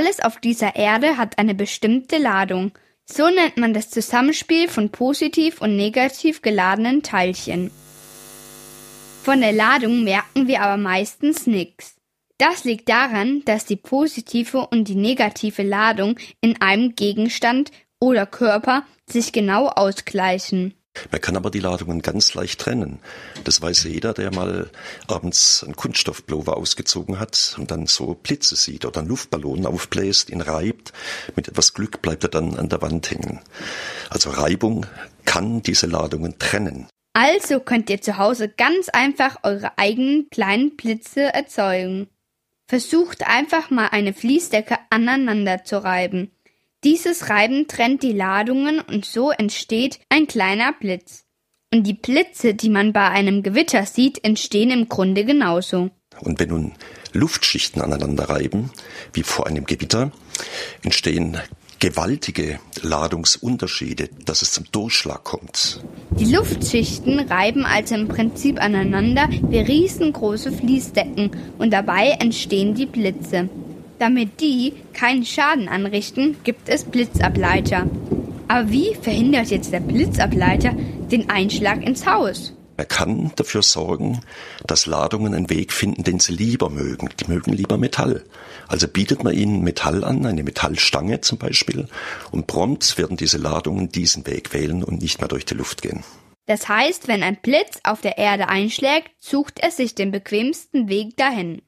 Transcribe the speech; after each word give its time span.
Alles 0.00 0.20
auf 0.20 0.40
dieser 0.40 0.76
Erde 0.76 1.18
hat 1.18 1.38
eine 1.38 1.54
bestimmte 1.54 2.16
Ladung. 2.16 2.72
So 3.04 3.28
nennt 3.28 3.58
man 3.58 3.74
das 3.74 3.90
Zusammenspiel 3.90 4.66
von 4.66 4.88
positiv 4.88 5.60
und 5.60 5.76
negativ 5.76 6.40
geladenen 6.40 7.02
Teilchen. 7.02 7.70
Von 9.22 9.42
der 9.42 9.52
Ladung 9.52 10.02
merken 10.02 10.48
wir 10.48 10.62
aber 10.62 10.78
meistens 10.78 11.46
nichts. 11.46 11.96
Das 12.38 12.64
liegt 12.64 12.88
daran, 12.88 13.42
dass 13.44 13.66
die 13.66 13.76
positive 13.76 14.66
und 14.68 14.88
die 14.88 14.94
negative 14.94 15.64
Ladung 15.64 16.18
in 16.40 16.58
einem 16.62 16.94
Gegenstand 16.94 17.70
oder 18.00 18.24
Körper 18.24 18.86
sich 19.04 19.34
genau 19.34 19.66
ausgleichen. 19.66 20.72
Man 21.10 21.20
kann 21.20 21.36
aber 21.36 21.50
die 21.50 21.60
Ladungen 21.60 22.02
ganz 22.02 22.34
leicht 22.34 22.60
trennen. 22.60 22.98
Das 23.44 23.60
weiß 23.60 23.84
jeder, 23.84 24.12
der 24.12 24.34
mal 24.34 24.70
abends 25.06 25.64
einen 25.64 25.76
Kunststoffpullover 25.76 26.56
ausgezogen 26.56 27.18
hat 27.18 27.54
und 27.58 27.70
dann 27.70 27.86
so 27.86 28.14
Blitze 28.14 28.56
sieht 28.56 28.84
oder 28.84 29.00
einen 29.00 29.08
Luftballon 29.08 29.66
aufbläst, 29.66 30.30
ihn 30.30 30.40
reibt. 30.40 30.92
Mit 31.36 31.48
etwas 31.48 31.74
Glück 31.74 32.02
bleibt 32.02 32.24
er 32.24 32.30
dann 32.30 32.56
an 32.56 32.68
der 32.68 32.82
Wand 32.82 33.10
hängen. 33.10 33.40
Also 34.08 34.30
Reibung 34.30 34.86
kann 35.24 35.62
diese 35.62 35.86
Ladungen 35.86 36.38
trennen. 36.38 36.88
Also 37.12 37.60
könnt 37.60 37.90
ihr 37.90 38.00
zu 38.00 38.18
Hause 38.18 38.48
ganz 38.48 38.88
einfach 38.88 39.38
eure 39.42 39.76
eigenen 39.78 40.28
kleinen 40.30 40.76
Blitze 40.76 41.22
erzeugen. 41.22 42.08
Versucht 42.68 43.26
einfach 43.26 43.70
mal 43.70 43.88
eine 43.88 44.14
Fließdecke 44.14 44.78
aneinander 44.90 45.64
zu 45.64 45.82
reiben. 45.82 46.30
Dieses 46.82 47.28
Reiben 47.28 47.68
trennt 47.68 48.02
die 48.02 48.12
Ladungen 48.12 48.80
und 48.80 49.04
so 49.04 49.30
entsteht 49.30 50.00
ein 50.08 50.26
kleiner 50.26 50.72
Blitz. 50.72 51.24
Und 51.74 51.86
die 51.86 51.92
Blitze, 51.92 52.54
die 52.54 52.70
man 52.70 52.94
bei 52.94 53.06
einem 53.06 53.42
Gewitter 53.42 53.84
sieht, 53.84 54.24
entstehen 54.24 54.70
im 54.70 54.88
Grunde 54.88 55.26
genauso. 55.26 55.90
Und 56.20 56.40
wenn 56.40 56.48
nun 56.48 56.72
Luftschichten 57.12 57.82
aneinander 57.82 58.30
reiben, 58.30 58.70
wie 59.12 59.22
vor 59.22 59.46
einem 59.46 59.66
Gewitter, 59.66 60.10
entstehen 60.82 61.38
gewaltige 61.80 62.58
Ladungsunterschiede, 62.80 64.08
dass 64.24 64.40
es 64.40 64.52
zum 64.52 64.64
Durchschlag 64.72 65.22
kommt. 65.22 65.82
Die 66.18 66.32
Luftschichten 66.32 67.20
reiben 67.20 67.66
also 67.66 67.94
im 67.94 68.08
Prinzip 68.08 68.58
aneinander 68.58 69.28
wie 69.30 69.58
riesengroße 69.58 70.50
Fließdecken 70.50 71.30
und 71.58 71.72
dabei 71.72 72.16
entstehen 72.20 72.74
die 72.74 72.86
Blitze. 72.86 73.50
Damit 74.00 74.40
die 74.40 74.72
keinen 74.94 75.26
Schaden 75.26 75.68
anrichten, 75.68 76.38
gibt 76.42 76.70
es 76.70 76.84
Blitzableiter. 76.84 77.86
Aber 78.48 78.70
wie 78.70 78.94
verhindert 78.94 79.48
jetzt 79.48 79.74
der 79.74 79.80
Blitzableiter 79.80 80.72
den 80.72 81.28
Einschlag 81.28 81.86
ins 81.86 82.06
Haus? 82.06 82.54
Er 82.78 82.86
kann 82.86 83.30
dafür 83.36 83.60
sorgen, 83.60 84.20
dass 84.66 84.86
Ladungen 84.86 85.34
einen 85.34 85.50
Weg 85.50 85.70
finden, 85.70 86.02
den 86.02 86.18
sie 86.18 86.32
lieber 86.32 86.70
mögen. 86.70 87.10
Die 87.20 87.30
mögen 87.30 87.52
lieber 87.52 87.76
Metall. 87.76 88.24
Also 88.68 88.88
bietet 88.88 89.22
man 89.22 89.34
ihnen 89.34 89.60
Metall 89.60 90.02
an, 90.02 90.24
eine 90.24 90.44
Metallstange 90.44 91.20
zum 91.20 91.36
Beispiel, 91.36 91.86
und 92.30 92.46
prompt 92.46 92.96
werden 92.96 93.18
diese 93.18 93.36
Ladungen 93.36 93.90
diesen 93.90 94.26
Weg 94.26 94.54
wählen 94.54 94.82
und 94.82 95.02
nicht 95.02 95.20
mehr 95.20 95.28
durch 95.28 95.44
die 95.44 95.54
Luft 95.54 95.82
gehen. 95.82 96.04
Das 96.46 96.70
heißt, 96.70 97.06
wenn 97.06 97.22
ein 97.22 97.36
Blitz 97.36 97.80
auf 97.84 98.00
der 98.00 98.16
Erde 98.16 98.48
einschlägt, 98.48 99.10
sucht 99.18 99.58
er 99.58 99.70
sich 99.70 99.94
den 99.94 100.10
bequemsten 100.10 100.88
Weg 100.88 101.18
dahin. 101.18 101.60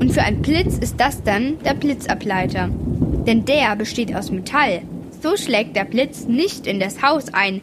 Und 0.00 0.12
für 0.12 0.22
einen 0.22 0.42
Blitz 0.42 0.78
ist 0.78 0.98
das 0.98 1.22
dann 1.22 1.58
der 1.64 1.74
Blitzableiter. 1.74 2.70
Denn 3.26 3.44
der 3.44 3.76
besteht 3.76 4.14
aus 4.14 4.30
Metall. 4.30 4.82
So 5.22 5.36
schlägt 5.36 5.76
der 5.76 5.84
Blitz 5.84 6.24
nicht 6.24 6.66
in 6.66 6.80
das 6.80 7.02
Haus 7.02 7.32
ein. 7.34 7.60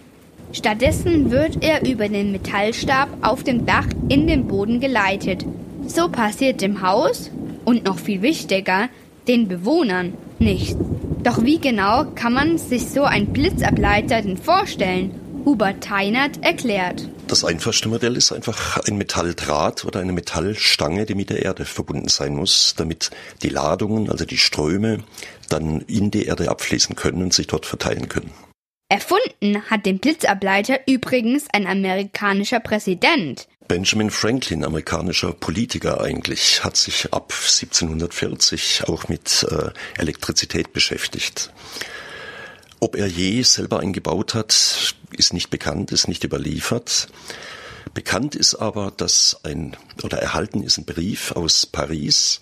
Stattdessen 0.54 1.32
wird 1.32 1.64
er 1.64 1.86
über 1.86 2.08
den 2.08 2.32
Metallstab 2.32 3.10
auf 3.22 3.44
dem 3.44 3.66
Dach 3.66 3.88
in 4.08 4.28
den 4.28 4.48
Boden 4.48 4.80
geleitet. 4.80 5.46
So 5.88 6.10
passiert 6.10 6.62
dem 6.62 6.82
Haus 6.82 7.32
und 7.66 7.86
noch 7.86 7.98
viel 7.98 8.22
wichtiger, 8.22 8.90
den 9.28 9.48
Bewohnern 9.48 10.14
nichts. 10.40 10.78
Doch 11.24 11.44
wie 11.44 11.60
genau 11.60 12.06
kann 12.16 12.34
man 12.34 12.58
sich 12.58 12.88
so 12.88 13.04
ein 13.04 13.34
Blitzableiter 13.34 14.22
denn 14.22 14.38
vorstellen? 14.38 15.12
Hubert 15.48 15.82
Teinert 15.82 16.44
erklärt. 16.44 17.08
Das 17.28 17.46
einfachste 17.46 17.88
Modell 17.88 18.18
ist 18.18 18.34
einfach 18.34 18.80
ein 18.86 18.98
Metalldraht 18.98 19.86
oder 19.86 20.02
eine 20.02 20.12
Metallstange, 20.12 21.06
die 21.06 21.16
mit 21.16 21.30
der 21.30 21.42
Erde 21.42 21.64
verbunden 21.64 22.10
sein 22.10 22.36
muss, 22.36 22.74
damit 22.76 23.12
die 23.44 23.48
Ladungen, 23.48 24.10
also 24.12 24.26
die 24.26 24.38
Ströme, 24.38 25.06
dann 25.48 25.80
in 25.88 26.12
die 26.12 26.26
Erde 26.26 26.50
abfließen 26.50 26.98
können 26.98 27.24
und 27.24 27.34
sich 27.34 27.48
dort 27.48 27.66
verteilen 27.66 28.10
können. 28.10 28.34
Erfunden 28.90 29.64
hat 29.70 29.86
den 29.86 30.00
Blitzableiter 30.00 30.82
übrigens 30.86 31.46
ein 31.54 31.66
amerikanischer 31.66 32.60
Präsident. 32.60 33.48
Benjamin 33.70 34.12
Franklin, 34.12 34.66
amerikanischer 34.66 35.32
Politiker 35.32 36.02
eigentlich, 36.02 36.66
hat 36.66 36.76
sich 36.76 37.14
ab 37.14 37.32
1740 37.32 38.84
auch 38.88 39.08
mit 39.08 39.48
äh, 39.50 39.70
Elektrizität 39.98 40.74
beschäftigt. 40.74 41.54
Ob 42.80 42.96
er 42.96 43.08
je 43.08 43.42
selber 43.42 43.80
eingebaut 43.80 44.34
hat, 44.34 44.96
ist 45.12 45.34
nicht 45.34 45.50
bekannt, 45.50 45.92
ist 45.92 46.08
nicht 46.08 46.24
überliefert. 46.24 47.08
Bekannt 47.94 48.36
ist 48.36 48.56
aber, 48.56 48.92
dass 48.96 49.40
ein, 49.44 49.76
oder 50.04 50.20
erhalten 50.20 50.62
ist 50.62 50.78
ein 50.78 50.86
Brief 50.86 51.32
aus 51.32 51.66
Paris, 51.66 52.40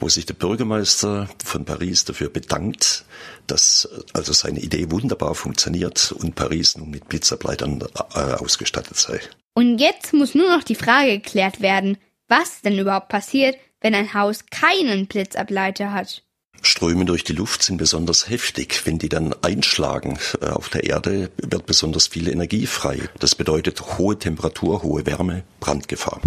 wo 0.00 0.08
sich 0.08 0.26
der 0.26 0.34
Bürgermeister 0.34 1.28
von 1.44 1.64
Paris 1.64 2.04
dafür 2.04 2.30
bedankt, 2.30 3.04
dass 3.46 3.88
also 4.12 4.32
seine 4.32 4.60
Idee 4.60 4.90
wunderbar 4.90 5.34
funktioniert 5.34 6.12
und 6.12 6.34
Paris 6.34 6.76
nun 6.76 6.90
mit 6.90 7.08
Blitzableitern 7.08 7.84
äh, 8.14 8.18
ausgestattet 8.18 8.96
sei. 8.96 9.20
Und 9.54 9.78
jetzt 9.78 10.12
muss 10.12 10.34
nur 10.34 10.48
noch 10.48 10.64
die 10.64 10.74
Frage 10.74 11.18
geklärt 11.18 11.60
werden, 11.60 11.98
was 12.28 12.62
denn 12.62 12.78
überhaupt 12.78 13.08
passiert, 13.08 13.56
wenn 13.80 13.94
ein 13.94 14.14
Haus 14.14 14.46
keinen 14.50 15.06
Blitzableiter 15.06 15.92
hat. 15.92 16.22
Ströme 16.70 17.04
durch 17.04 17.24
die 17.24 17.32
Luft 17.32 17.64
sind 17.64 17.78
besonders 17.78 18.30
heftig. 18.30 18.82
Wenn 18.84 18.98
die 18.98 19.08
dann 19.08 19.34
einschlagen 19.42 20.18
äh, 20.40 20.46
auf 20.46 20.68
der 20.68 20.84
Erde, 20.84 21.30
wird 21.36 21.66
besonders 21.66 22.06
viel 22.06 22.28
Energie 22.28 22.66
frei. 22.66 23.00
Das 23.18 23.34
bedeutet 23.34 23.98
hohe 23.98 24.16
Temperatur, 24.16 24.82
hohe 24.82 25.04
Wärme, 25.04 25.42
Brandgefahr. 25.58 26.20